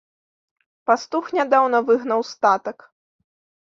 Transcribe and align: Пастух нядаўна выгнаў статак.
Пастух 0.91 1.31
нядаўна 1.37 1.85
выгнаў 1.93 2.29
статак. 2.35 2.77